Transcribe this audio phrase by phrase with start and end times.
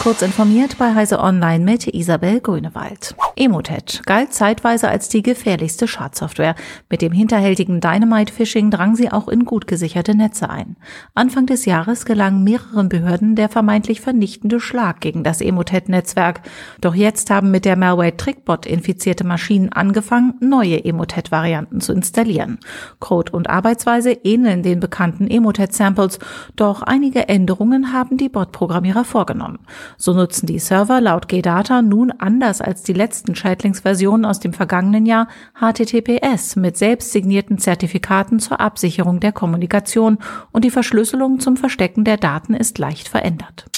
[0.00, 3.16] Kurz informiert bei Heise Online mit Isabel Grünewald.
[3.34, 6.54] Emotet galt zeitweise als die gefährlichste Schadsoftware.
[6.88, 10.76] Mit dem hinterhältigen Dynamite-Phishing drang sie auch in gut gesicherte Netze ein.
[11.14, 16.42] Anfang des Jahres gelang mehreren Behörden der vermeintlich vernichtende Schlag gegen das Emotet-Netzwerk.
[16.80, 22.58] Doch jetzt haben mit der Malware Trickbot infizierte Maschinen angefangen, neue Emotet-Varianten zu installieren.
[23.00, 26.20] Code und Arbeitsweise ähneln den bekannten Emotet-Samples,
[26.54, 29.58] doch einige Änderungen haben die Bot-Programmierer vorgenommen.
[29.96, 35.06] So nutzen die Server laut GData nun anders als die letzten Schädlingsversionen aus dem vergangenen
[35.06, 40.18] Jahr HTTPS mit selbstsignierten Zertifikaten zur Absicherung der Kommunikation
[40.52, 43.77] und die Verschlüsselung zum Verstecken der Daten ist leicht verändert.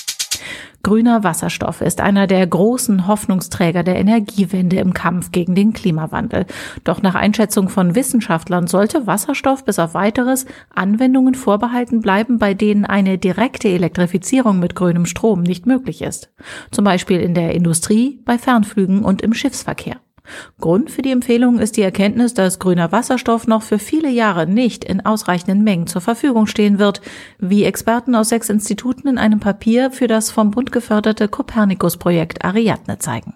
[0.82, 6.46] Grüner Wasserstoff ist einer der großen Hoffnungsträger der Energiewende im Kampf gegen den Klimawandel.
[6.84, 12.86] Doch nach Einschätzung von Wissenschaftlern sollte Wasserstoff bis auf weiteres Anwendungen vorbehalten bleiben, bei denen
[12.86, 16.32] eine direkte Elektrifizierung mit grünem Strom nicht möglich ist.
[16.70, 19.96] Zum Beispiel in der Industrie, bei Fernflügen und im Schiffsverkehr.
[20.60, 24.84] Grund für die Empfehlung ist die Erkenntnis, dass grüner Wasserstoff noch für viele Jahre nicht
[24.84, 27.00] in ausreichenden Mengen zur Verfügung stehen wird,
[27.38, 32.98] wie Experten aus sechs Instituten in einem Papier für das vom Bund geförderte Copernicus-Projekt Ariadne
[32.98, 33.34] zeigen.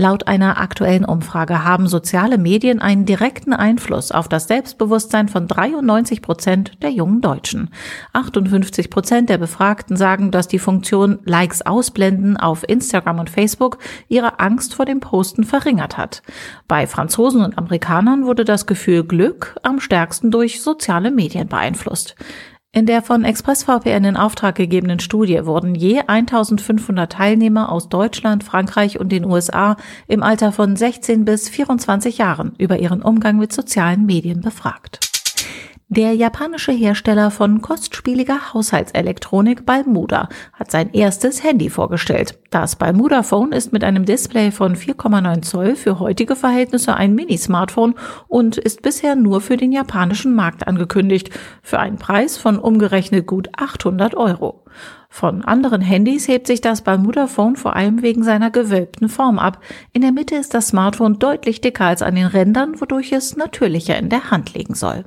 [0.00, 6.22] Laut einer aktuellen Umfrage haben soziale Medien einen direkten Einfluss auf das Selbstbewusstsein von 93
[6.22, 7.68] Prozent der jungen Deutschen.
[8.14, 13.76] 58 Prozent der Befragten sagen, dass die Funktion Likes ausblenden auf Instagram und Facebook
[14.08, 16.22] ihre Angst vor dem Posten verringert hat.
[16.66, 22.16] Bei Franzosen und Amerikanern wurde das Gefühl Glück am stärksten durch soziale Medien beeinflusst.
[22.72, 29.00] In der von ExpressVPN in Auftrag gegebenen Studie wurden je 1500 Teilnehmer aus Deutschland, Frankreich
[29.00, 29.76] und den USA
[30.06, 35.09] im Alter von 16 bis 24 Jahren über ihren Umgang mit sozialen Medien befragt.
[35.92, 42.38] Der japanische Hersteller von kostspieliger Haushaltselektronik Balmuda hat sein erstes Handy vorgestellt.
[42.50, 47.96] Das Balmuda Phone ist mit einem Display von 4,9 Zoll für heutige Verhältnisse ein Mini-Smartphone
[48.28, 51.30] und ist bisher nur für den japanischen Markt angekündigt,
[51.60, 54.64] für einen Preis von umgerechnet gut 800 Euro.
[55.08, 59.60] Von anderen Handys hebt sich das Balmuda Phone vor allem wegen seiner gewölbten Form ab.
[59.92, 63.98] In der Mitte ist das Smartphone deutlich dicker als an den Rändern, wodurch es natürlicher
[63.98, 65.06] in der Hand liegen soll.